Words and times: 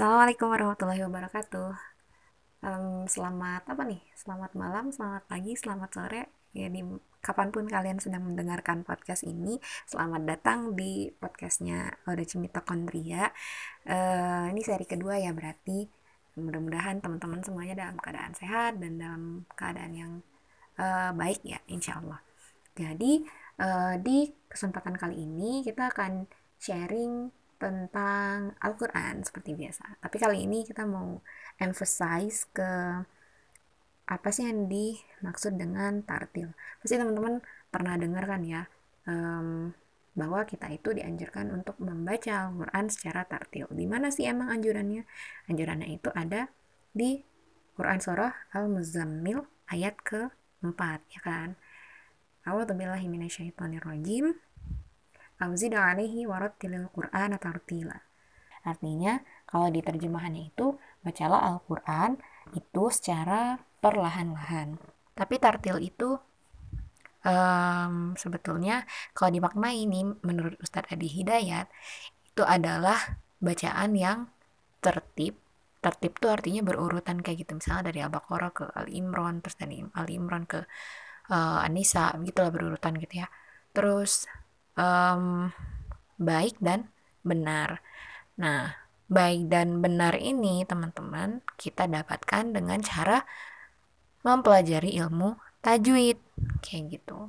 Assalamualaikum 0.00 0.48
warahmatullahi 0.48 1.04
wabarakatuh. 1.04 1.70
Um, 2.64 3.04
selamat 3.04 3.68
apa 3.68 3.84
nih? 3.84 4.00
Selamat 4.16 4.56
malam, 4.56 4.88
selamat 4.88 5.28
pagi, 5.28 5.52
selamat 5.52 5.90
sore. 5.92 6.22
Ya 6.56 6.72
di 6.72 6.80
kapan 7.20 7.52
pun 7.52 7.68
kalian 7.68 8.00
sedang 8.00 8.24
mendengarkan 8.24 8.80
podcast 8.80 9.28
ini, 9.28 9.60
selamat 9.84 10.24
datang 10.24 10.72
di 10.72 11.12
podcastnya 11.12 12.00
Oda 12.08 12.24
Cimita 12.24 12.64
Kondria. 12.64 13.28
Uh, 13.84 14.48
ini 14.48 14.64
seri 14.64 14.88
kedua 14.88 15.20
ya 15.20 15.36
berarti. 15.36 15.84
Mudah-mudahan 16.40 17.04
teman-teman 17.04 17.44
semuanya 17.44 17.84
dalam 17.84 18.00
keadaan 18.00 18.32
sehat 18.32 18.80
dan 18.80 18.96
dalam 18.96 19.44
keadaan 19.52 19.92
yang 19.92 20.12
uh, 20.80 21.12
baik 21.12 21.44
ya, 21.44 21.60
insya 21.68 22.00
Allah. 22.00 22.24
Jadi 22.72 23.20
uh, 23.60 24.00
di 24.00 24.32
kesempatan 24.48 24.96
kali 24.96 25.28
ini 25.28 25.60
kita 25.60 25.92
akan 25.92 26.24
sharing 26.56 27.36
tentang 27.60 28.56
Al-Quran 28.56 29.20
seperti 29.20 29.52
biasa. 29.52 30.00
Tapi 30.00 30.16
kali 30.16 30.48
ini 30.48 30.64
kita 30.64 30.88
mau 30.88 31.20
emphasize 31.60 32.48
ke 32.48 32.72
apa 34.10 34.28
sih 34.34 34.48
yang 34.48 34.66
dimaksud 34.66 35.54
dengan 35.60 36.02
tartil. 36.02 36.50
Pasti 36.82 36.96
teman-teman 36.96 37.44
pernah 37.70 37.94
dengar 37.94 38.26
kan 38.26 38.42
ya 38.42 38.66
um, 39.06 39.70
bahwa 40.18 40.42
kita 40.42 40.66
itu 40.74 40.90
dianjurkan 40.90 41.54
untuk 41.54 41.78
membaca 41.78 42.50
Al-Quran 42.50 42.90
secara 42.90 43.22
tartil. 43.28 43.70
Di 43.70 43.86
mana 43.86 44.10
sih 44.10 44.26
emang 44.26 44.50
anjurannya? 44.50 45.06
Anjurannya 45.46 45.88
itu 45.94 46.10
ada 46.10 46.50
di 46.90 47.22
Quran 47.78 48.02
Surah 48.02 48.50
Al-Muzammil 48.50 49.46
ayat 49.70 49.94
ke-4 50.02 50.80
ya 51.14 51.20
kan. 51.22 51.48
A'udzubillahi 52.42 53.06
minasyaitonirrajim. 53.06 54.34
Auzid 55.40 55.72
alaihi 55.72 56.28
warattilil 56.28 56.92
Qur'ana 56.92 57.40
tartila. 57.40 57.96
Artinya, 58.60 59.24
kalau 59.48 59.72
di 59.72 59.80
terjemahannya 59.80 60.52
itu, 60.52 60.76
bacalah 61.00 61.48
Al-Quran 61.56 62.20
itu 62.52 62.82
secara 62.92 63.56
perlahan-lahan. 63.80 64.76
Tapi 65.16 65.34
tartil 65.40 65.80
itu 65.80 66.20
um, 67.24 68.16
sebetulnya 68.16 68.84
kalau 69.12 69.32
dimaknai 69.32 69.84
ini 69.84 70.04
menurut 70.24 70.56
Ustadz 70.60 70.92
Adi 70.92 71.08
Hidayat 71.08 71.68
itu 72.32 72.42
adalah 72.44 73.20
bacaan 73.40 73.96
yang 73.96 74.18
tertib 74.80 75.36
tertib 75.80 76.20
itu 76.20 76.28
artinya 76.28 76.60
berurutan 76.60 77.24
kayak 77.24 77.48
gitu 77.48 77.56
misalnya 77.56 77.88
dari 77.88 78.04
Al-Baqarah 78.04 78.52
ke 78.52 78.64
Al-Imran 78.68 79.40
terus 79.40 79.56
dari 79.56 79.80
Al-Imran 79.80 80.44
ke 80.44 80.60
uh, 81.32 81.64
An-Nisa 81.64 82.12
gitulah 82.20 82.52
berurutan 82.52 83.00
gitu 83.00 83.24
ya 83.24 83.28
terus 83.72 84.28
um, 84.80 85.52
baik 86.16 86.56
dan 86.64 86.88
benar. 87.20 87.84
Nah, 88.40 88.80
baik 89.12 89.52
dan 89.52 89.84
benar 89.84 90.16
ini 90.16 90.64
teman-teman 90.64 91.44
kita 91.60 91.84
dapatkan 91.84 92.56
dengan 92.56 92.80
cara 92.80 93.28
mempelajari 94.24 94.96
ilmu 94.96 95.36
tajwid 95.60 96.16
kayak 96.64 96.96
gitu. 96.96 97.28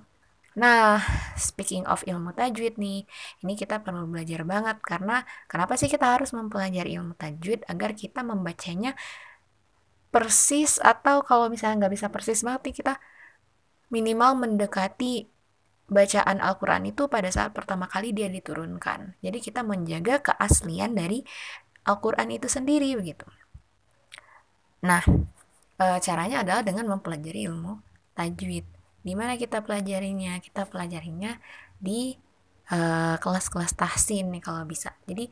Nah, 0.51 0.99
speaking 1.39 1.87
of 1.87 2.03
ilmu 2.03 2.35
tajwid 2.35 2.75
nih, 2.75 3.07
ini 3.39 3.53
kita 3.55 3.79
perlu 3.79 4.03
belajar 4.07 4.43
banget 4.43 4.83
karena 4.83 5.23
kenapa 5.47 5.79
sih 5.79 5.87
kita 5.87 6.19
harus 6.19 6.35
mempelajari 6.35 6.99
ilmu 6.99 7.15
tajwid 7.15 7.63
agar 7.71 7.95
kita 7.95 8.19
membacanya 8.19 8.95
persis 10.11 10.75
atau 10.83 11.23
kalau 11.23 11.47
misalnya 11.47 11.87
nggak 11.87 11.93
bisa 11.95 12.07
persis 12.11 12.43
banget 12.43 12.61
nih 12.67 12.75
kita 12.83 12.93
minimal 13.87 14.35
mendekati 14.43 15.31
bacaan 15.91 16.39
Al-Quran 16.39 16.87
itu 16.87 17.11
pada 17.11 17.27
saat 17.27 17.51
pertama 17.51 17.91
kali 17.91 18.15
dia 18.15 18.31
diturunkan. 18.31 19.19
Jadi 19.19 19.37
kita 19.43 19.59
menjaga 19.61 20.23
keaslian 20.23 20.95
dari 20.95 21.19
Al-Quran 21.83 22.31
itu 22.31 22.47
sendiri 22.47 22.95
begitu. 22.95 23.27
Nah, 24.87 25.03
e, 25.75 25.85
caranya 25.99 26.47
adalah 26.47 26.63
dengan 26.63 26.87
mempelajari 26.95 27.43
ilmu 27.51 27.83
tajwid. 28.15 28.63
Di 29.03 29.13
mana 29.19 29.35
kita 29.35 29.59
pelajarinya? 29.59 30.39
Kita 30.39 30.63
pelajarinya 30.63 31.35
di 31.75 32.15
e, 32.71 32.79
kelas-kelas 33.19 33.75
tahsin 33.75 34.31
nih 34.31 34.41
kalau 34.41 34.63
bisa. 34.63 34.95
Jadi 35.03 35.27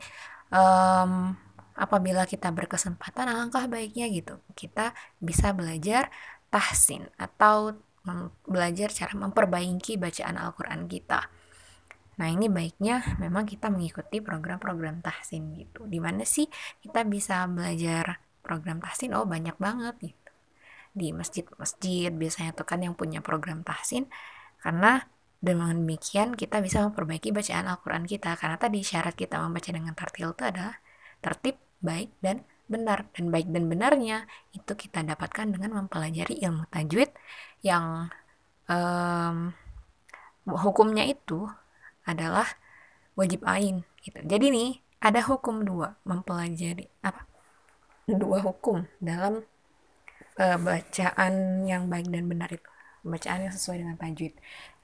um, 0.52 1.32
apabila 1.72 2.28
kita 2.28 2.52
berkesempatan, 2.52 3.32
alangkah 3.32 3.64
baiknya 3.64 4.12
gitu. 4.12 4.36
Kita 4.52 4.92
bisa 5.22 5.56
belajar 5.56 6.12
tahsin 6.52 7.08
atau 7.16 7.80
belajar 8.46 8.88
cara 8.90 9.12
memperbaiki 9.12 10.00
bacaan 10.00 10.40
Al-Quran 10.40 10.88
kita. 10.88 11.28
Nah 12.20 12.28
ini 12.28 12.52
baiknya 12.52 13.16
memang 13.16 13.48
kita 13.48 13.72
mengikuti 13.72 14.20
program-program 14.20 15.00
tahsin 15.00 15.56
gitu. 15.56 15.88
Di 15.88 15.96
mana 16.00 16.24
sih 16.28 16.48
kita 16.84 17.04
bisa 17.08 17.48
belajar 17.48 18.20
program 18.44 18.80
tahsin? 18.84 19.16
Oh 19.16 19.24
banyak 19.24 19.56
banget 19.56 19.96
gitu. 20.00 20.30
Di 20.92 21.16
masjid-masjid 21.16 22.12
biasanya 22.12 22.52
tuh 22.52 22.68
kan 22.68 22.84
yang 22.84 22.92
punya 22.92 23.24
program 23.24 23.64
tahsin. 23.64 24.04
Karena 24.60 25.00
dengan 25.40 25.72
demikian 25.72 26.36
kita 26.36 26.60
bisa 26.60 26.84
memperbaiki 26.84 27.32
bacaan 27.32 27.72
Al-Quran 27.72 28.04
kita. 28.04 28.36
Karena 28.36 28.60
tadi 28.60 28.84
syarat 28.84 29.16
kita 29.16 29.40
membaca 29.40 29.72
dengan 29.72 29.96
tartil 29.96 30.36
itu 30.36 30.44
adalah 30.44 30.76
tertib, 31.24 31.56
baik, 31.80 32.12
dan 32.20 32.44
benar 32.70 33.10
dan 33.18 33.34
baik 33.34 33.50
dan 33.50 33.66
benarnya 33.66 34.30
itu 34.54 34.72
kita 34.78 35.02
dapatkan 35.02 35.50
dengan 35.50 35.74
mempelajari 35.82 36.38
ilmu 36.38 36.70
tajwid 36.70 37.10
yang 37.60 38.08
um, 38.68 39.52
hukumnya 40.48 41.04
itu 41.06 41.48
adalah 42.04 42.46
wajib 43.14 43.44
ain 43.44 43.84
gitu. 44.00 44.18
Jadi 44.24 44.46
nih 44.50 44.70
ada 45.00 45.20
hukum 45.24 45.64
dua 45.64 45.96
mempelajari 46.04 46.88
apa 47.04 47.24
dua 48.08 48.42
hukum 48.42 48.84
dalam 48.98 49.44
uh, 50.40 50.58
bacaan 50.60 51.64
yang 51.64 51.86
baik 51.86 52.08
dan 52.10 52.26
benar 52.26 52.50
itu 52.50 52.70
bacaan 53.00 53.48
yang 53.48 53.54
sesuai 53.54 53.84
dengan 53.84 53.96
tajwid. 53.96 54.34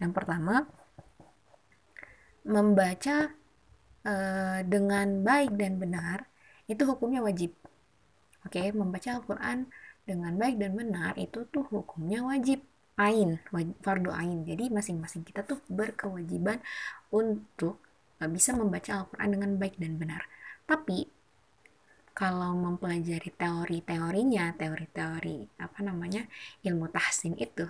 Yang 0.01 0.13
pertama 0.13 0.69
membaca 2.47 3.35
uh, 4.07 4.61
dengan 4.63 5.27
baik 5.27 5.57
dan 5.59 5.83
benar 5.83 6.31
itu 6.71 6.83
hukumnya 6.87 7.23
wajib 7.23 7.55
Oke, 8.47 8.63
membaca 8.71 9.11
Al-Quran 9.11 9.67
dengan 10.07 10.39
baik 10.39 10.63
dan 10.63 10.79
benar 10.79 11.19
itu 11.19 11.43
tuh 11.51 11.67
hukumnya 11.67 12.23
wajib 12.23 12.63
ain, 12.97 13.31
fardu 13.85 14.11
ain. 14.13 14.39
Jadi 14.49 14.65
masing-masing 14.73 15.23
kita 15.29 15.41
tuh 15.51 15.59
berkewajiban 15.69 16.59
untuk 17.13 17.77
e, 18.21 18.25
bisa 18.29 18.51
membaca 18.57 18.91
Al-Quran 19.05 19.31
dengan 19.35 19.51
baik 19.61 19.77
dan 19.83 19.93
benar. 20.01 20.23
Tapi 20.71 20.99
kalau 22.17 22.57
mempelajari 22.57 23.31
teori-teorinya, 23.43 24.45
teori-teori 24.61 25.39
apa 25.61 25.79
namanya 25.89 26.23
ilmu 26.65 26.87
tahsin 26.89 27.35
itu, 27.37 27.67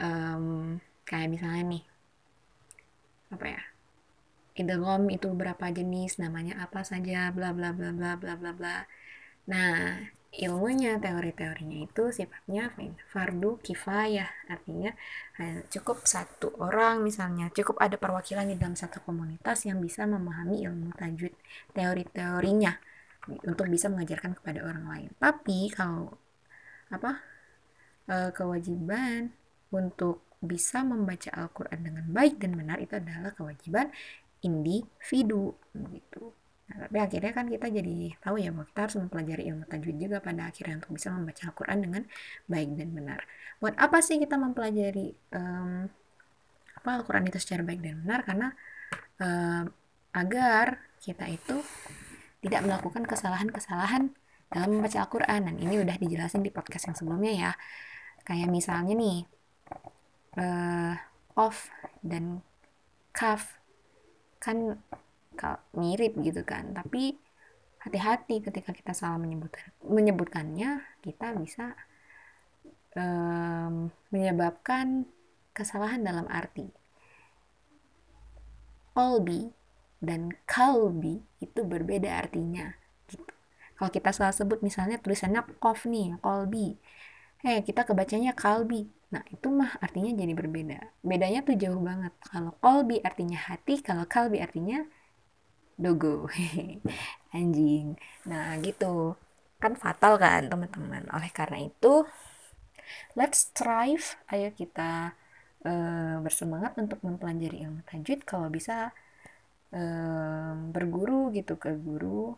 um, 0.00 0.44
kayak 1.08 1.28
misalnya 1.34 1.62
nih, 1.76 1.84
apa 3.34 3.46
ya, 3.54 3.62
idgham 4.60 5.02
itu 5.16 5.28
berapa 5.40 5.66
jenis, 5.78 6.12
namanya 6.24 6.54
apa 6.64 6.80
saja, 6.90 7.30
bla 7.36 7.50
bla 7.56 7.70
bla 7.76 7.90
bla 7.98 8.10
bla 8.20 8.34
bla 8.40 8.52
bla 8.58 8.76
Nah, 9.50 9.74
ilmunya, 10.32 11.00
teori-teorinya 11.00 11.88
itu 11.88 12.12
sifatnya 12.12 12.72
fardu 13.08 13.58
kifayah. 13.64 14.28
Artinya 14.52 14.92
cukup 15.72 16.04
satu 16.04 16.52
orang 16.60 17.00
misalnya, 17.00 17.48
cukup 17.54 17.80
ada 17.80 17.96
perwakilan 17.96 18.48
di 18.48 18.56
dalam 18.60 18.76
satu 18.76 19.00
komunitas 19.00 19.64
yang 19.64 19.80
bisa 19.80 20.04
memahami 20.04 20.60
ilmu 20.68 20.92
tajwid 20.96 21.32
teori-teorinya 21.72 22.76
untuk 23.44 23.68
bisa 23.68 23.92
mengajarkan 23.92 24.36
kepada 24.40 24.64
orang 24.64 24.84
lain. 24.88 25.10
Tapi 25.20 25.68
kalau 25.72 26.16
apa 26.88 27.20
e, 28.08 28.32
kewajiban 28.32 29.28
untuk 29.68 30.24
bisa 30.40 30.80
membaca 30.80 31.28
Al-Quran 31.36 31.80
dengan 31.84 32.06
baik 32.08 32.40
dan 32.40 32.56
benar 32.56 32.80
itu 32.80 32.96
adalah 32.96 33.34
kewajiban 33.36 33.92
individu 34.40 35.52
gitu. 35.92 36.32
Nah, 36.68 36.84
tapi 36.84 36.96
akhirnya 37.00 37.32
kan 37.32 37.46
kita 37.48 37.66
jadi 37.72 37.96
tahu 38.20 38.36
ya 38.44 38.52
bahwa 38.52 38.68
kita 38.68 38.80
harus 38.84 38.96
mempelajari 39.00 39.42
ilmu 39.48 39.64
tajwid 39.64 39.96
juga 39.96 40.18
pada 40.20 40.52
akhirnya 40.52 40.84
untuk 40.84 40.92
bisa 41.00 41.08
membaca 41.08 41.42
Al-Quran 41.48 41.78
dengan 41.80 42.02
baik 42.44 42.68
dan 42.76 42.88
benar. 42.92 43.20
Buat 43.56 43.74
apa 43.80 43.98
sih 44.04 44.20
kita 44.20 44.36
mempelajari 44.36 45.16
um, 45.32 45.88
apa 46.76 46.88
Al-Quran 47.00 47.24
itu 47.32 47.38
secara 47.40 47.64
baik 47.64 47.80
dan 47.80 48.04
benar? 48.04 48.20
Karena 48.28 48.48
um, 49.16 49.64
agar 50.12 50.84
kita 51.00 51.24
itu 51.32 51.56
tidak 52.44 52.60
melakukan 52.68 53.02
kesalahan-kesalahan 53.08 54.12
dalam 54.52 54.68
membaca 54.68 54.98
Al-Quran. 55.00 55.40
Dan 55.48 55.56
ini 55.56 55.80
udah 55.80 55.96
dijelasin 55.96 56.44
di 56.44 56.52
podcast 56.52 56.92
yang 56.92 56.96
sebelumnya 57.00 57.32
ya. 57.32 57.52
Kayak 58.28 58.52
misalnya 58.52 58.92
nih, 58.92 59.18
uh, 60.36 60.94
off 61.32 61.72
dan 62.04 62.44
kaf 63.16 63.56
kan 64.38 64.78
mirip 65.76 66.18
gitu 66.20 66.42
kan. 66.42 66.74
Tapi 66.74 67.14
hati-hati 67.82 68.42
ketika 68.42 68.74
kita 68.74 68.92
salah 68.92 69.22
menyebutkan 69.22 69.70
menyebutkannya 69.86 70.82
kita 70.98 71.30
bisa 71.38 71.78
um, 72.98 73.88
menyebabkan 74.10 75.06
kesalahan 75.54 76.02
dalam 76.02 76.26
arti. 76.26 76.66
Kolbi 78.98 79.54
dan 80.02 80.34
kalbi 80.46 81.22
itu 81.42 81.60
berbeda 81.66 82.22
artinya 82.22 82.70
gitu. 83.10 83.26
kalau 83.74 83.90
kita 83.90 84.10
salah 84.14 84.34
sebut 84.34 84.62
misalnya 84.62 84.98
tulisannya 85.02 85.42
kof 85.58 85.90
nih 85.90 86.14
kolbi 86.22 86.78
eh 87.42 87.62
kita 87.66 87.82
kebacanya 87.82 88.34
kalbi 88.34 88.86
nah 89.10 89.22
itu 89.32 89.48
mah 89.48 89.80
artinya 89.80 90.12
jadi 90.20 90.34
berbeda. 90.36 90.78
Bedanya 91.00 91.40
tuh 91.40 91.56
jauh 91.56 91.80
banget. 91.80 92.12
Kalau 92.28 92.52
kolbi 92.60 93.00
artinya 93.00 93.40
hati 93.40 93.80
kalau 93.80 94.04
kalbi 94.04 94.36
artinya 94.44 94.84
dogo. 95.78 96.26
Anjing. 97.36 97.96
Nah 98.26 98.58
gitu. 98.60 99.14
Kan 99.62 99.78
fatal 99.78 100.18
kan 100.18 100.50
teman-teman. 100.50 101.06
Oleh 101.14 101.30
karena 101.30 101.64
itu 101.64 102.04
let's 103.14 103.48
strive. 103.48 104.18
Ayo 104.28 104.50
kita 104.52 105.14
uh, 105.64 106.16
bersemangat 106.20 106.74
untuk 106.76 107.00
mempelajari 107.06 107.64
ilmu 107.64 107.86
tajwid. 107.86 108.26
Kalau 108.26 108.50
bisa 108.50 108.90
uh, 109.72 110.52
berguru 110.74 111.30
gitu 111.32 111.56
ke 111.56 111.72
guru 111.78 112.34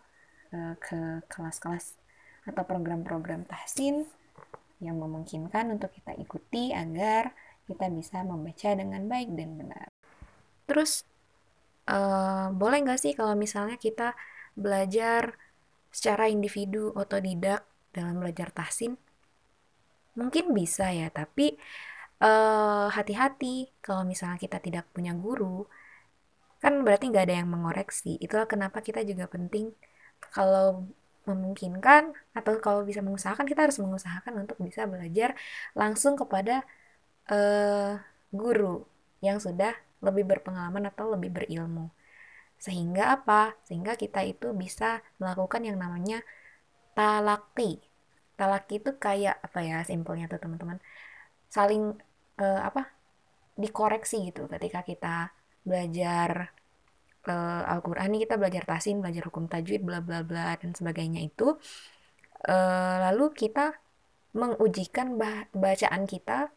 uh, 0.52 0.74
ke 0.78 1.24
kelas-kelas 1.26 1.96
atau 2.48 2.62
program-program 2.64 3.44
tahsin 3.48 4.08
yang 4.80 4.96
memungkinkan 4.96 5.76
untuk 5.76 5.92
kita 5.92 6.16
ikuti 6.16 6.72
agar 6.72 7.36
kita 7.68 7.86
bisa 7.92 8.24
membaca 8.24 8.70
dengan 8.74 9.04
baik 9.06 9.28
dan 9.36 9.60
benar. 9.60 9.86
Terus, 10.64 11.04
uh, 11.90 12.54
boleh 12.54 12.78
nggak 12.84 13.00
sih 13.02 13.12
kalau 13.18 13.34
misalnya 13.34 13.76
kita 13.76 14.14
belajar 14.54 15.34
secara 15.90 16.30
individu 16.30 16.94
otodidak 16.94 17.66
dalam 17.90 18.22
belajar 18.22 18.48
tahsin? 18.54 18.94
Mungkin 20.18 20.54
bisa 20.54 20.90
ya, 20.94 21.10
tapi 21.10 21.58
hati 22.20 22.92
hati-hati 23.16 23.72
kalau 23.80 24.04
misalnya 24.04 24.36
kita 24.36 24.60
tidak 24.60 24.84
punya 24.92 25.16
guru, 25.16 25.64
kan 26.60 26.84
berarti 26.84 27.08
nggak 27.10 27.24
ada 27.26 27.36
yang 27.40 27.48
mengoreksi. 27.48 28.20
Itulah 28.20 28.44
kenapa 28.44 28.84
kita 28.84 29.00
juga 29.08 29.24
penting 29.24 29.72
kalau 30.36 30.84
memungkinkan 31.24 32.12
atau 32.36 32.52
kalau 32.64 32.80
bisa 32.84 33.00
mengusahakan 33.04 33.46
kita 33.48 33.60
harus 33.68 33.78
mengusahakan 33.80 34.44
untuk 34.44 34.56
bisa 34.60 34.84
belajar 34.88 35.36
langsung 35.76 36.16
kepada 36.16 36.64
uh, 37.32 38.00
guru 38.32 38.84
yang 39.20 39.38
sudah 39.40 39.72
lebih 40.00 40.24
berpengalaman 40.28 40.88
atau 40.90 41.12
lebih 41.14 41.30
berilmu. 41.32 41.92
Sehingga 42.60 43.16
apa? 43.16 43.56
Sehingga 43.64 43.96
kita 43.96 44.20
itu 44.24 44.52
bisa 44.52 45.00
melakukan 45.20 45.64
yang 45.64 45.80
namanya 45.80 46.20
talaki. 46.92 47.80
Talaki 48.36 48.80
itu 48.80 48.96
kayak 48.96 49.40
apa 49.40 49.60
ya 49.64 49.84
simpelnya 49.84 50.28
tuh 50.28 50.40
teman-teman? 50.40 50.80
Saling 51.48 51.96
uh, 52.40 52.62
apa? 52.64 53.00
dikoreksi 53.60 54.32
gitu 54.32 54.48
ketika 54.48 54.80
kita 54.80 55.16
belajar 55.68 56.56
uh, 57.28 57.62
Al-Quran 57.68 58.16
kita 58.16 58.40
belajar 58.40 58.64
tasin, 58.64 59.04
belajar 59.04 59.28
hukum 59.28 59.44
tajwid, 59.46 59.84
bla 59.84 60.00
bla 60.00 60.24
bla 60.24 60.56
dan 60.56 60.72
sebagainya 60.72 61.20
itu 61.28 61.60
uh, 62.48 62.96
lalu 63.10 63.36
kita 63.36 63.76
mengujikan 64.32 65.18
bacaan 65.52 66.06
kita 66.06 66.54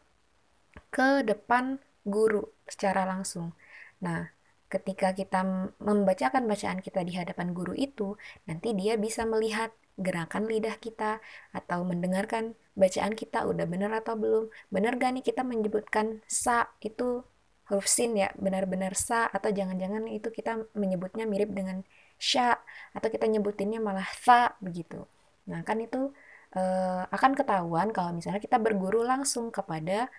ke 0.93 1.25
depan 1.25 1.81
guru 2.03 2.43
secara 2.67 3.07
langsung. 3.07 3.55
Nah, 4.03 4.27
ketika 4.67 5.13
kita 5.13 5.45
membacakan 5.79 6.43
bacaan 6.49 6.79
kita 6.81 7.01
di 7.05 7.13
hadapan 7.15 7.53
guru 7.53 7.73
itu, 7.77 8.17
nanti 8.49 8.73
dia 8.73 8.97
bisa 8.97 9.23
melihat 9.23 9.71
gerakan 10.01 10.49
lidah 10.49 10.75
kita 10.81 11.21
atau 11.53 11.85
mendengarkan 11.85 12.57
bacaan 12.73 13.13
kita 13.13 13.45
udah 13.45 13.65
benar 13.69 13.91
atau 14.01 14.17
belum. 14.17 14.45
Benar 14.73 14.97
gak 14.97 15.11
nih 15.19 15.25
kita 15.25 15.45
menyebutkan 15.45 16.25
sa 16.25 16.73
itu 16.81 17.21
huruf 17.69 17.87
sin 17.87 18.17
ya 18.19 18.33
benar-benar 18.35 18.93
sa 18.97 19.29
atau 19.31 19.49
jangan-jangan 19.53 20.03
itu 20.11 20.27
kita 20.33 20.67
menyebutnya 20.75 21.23
mirip 21.29 21.53
dengan 21.55 21.85
sya 22.19 22.59
atau 22.91 23.07
kita 23.07 23.25
nyebutinnya 23.29 23.79
malah 23.79 24.07
sa 24.19 24.57
begitu. 24.59 25.05
Nah, 25.47 25.61
kan 25.63 25.77
itu 25.79 26.11
uh, 26.57 27.03
akan 27.13 27.31
ketahuan 27.37 27.89
kalau 27.95 28.11
misalnya 28.15 28.41
kita 28.41 28.57
berguru 28.57 29.05
langsung 29.05 29.53
kepada 29.53 30.09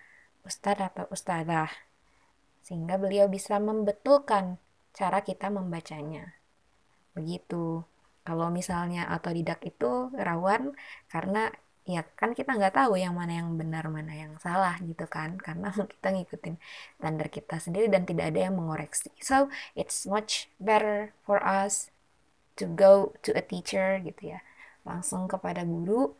ustadz 0.45 0.93
atau 0.93 1.05
ustadzah 1.09 1.69
sehingga 2.65 2.97
beliau 2.97 3.29
bisa 3.29 3.61
membetulkan 3.61 4.57
cara 4.95 5.21
kita 5.21 5.53
membacanya. 5.53 6.33
Begitu. 7.13 7.85
Kalau 8.25 8.49
misalnya 8.49 9.05
otodidak 9.13 9.61
itu 9.61 10.09
rawan 10.17 10.73
karena 11.13 11.53
ya 11.85 12.01
kan 12.17 12.33
kita 12.33 12.57
nggak 12.57 12.73
tahu 12.73 12.97
yang 12.97 13.13
mana 13.13 13.45
yang 13.45 13.53
benar 13.61 13.85
mana 13.93 14.09
yang 14.09 14.33
salah 14.41 14.73
gitu 14.81 15.05
kan 15.05 15.37
karena 15.37 15.69
kita 15.93 16.07
ngikutin 16.17 16.57
standar 16.97 17.29
kita 17.29 17.61
sendiri 17.61 17.93
dan 17.93 18.09
tidak 18.09 18.33
ada 18.33 18.49
yang 18.49 18.57
mengoreksi 18.57 19.13
so 19.21 19.53
it's 19.77 20.09
much 20.09 20.49
better 20.57 21.13
for 21.21 21.37
us 21.45 21.93
to 22.57 22.65
go 22.65 23.13
to 23.21 23.29
a 23.37 23.43
teacher 23.45 24.01
gitu 24.01 24.33
ya 24.33 24.41
langsung 24.81 25.29
kepada 25.29 25.61
guru 25.61 26.17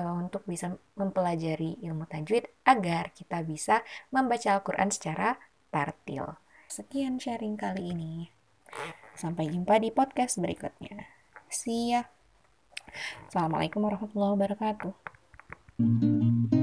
untuk 0.00 0.48
bisa 0.48 0.80
mempelajari 0.96 1.76
ilmu 1.84 2.08
tajwid 2.08 2.48
agar 2.64 3.12
kita 3.12 3.44
bisa 3.44 3.84
membaca 4.08 4.56
Al-Quran 4.56 4.88
secara 4.88 5.36
tartil. 5.68 6.40
Sekian 6.72 7.20
sharing 7.20 7.60
kali 7.60 7.92
ini. 7.92 8.32
Sampai 9.12 9.52
jumpa 9.52 9.76
di 9.76 9.92
podcast 9.92 10.40
berikutnya. 10.40 11.04
See 11.52 11.92
ya. 11.92 12.08
Assalamualaikum 13.28 13.84
warahmatullahi 13.84 14.40
wabarakatuh. 14.40 16.61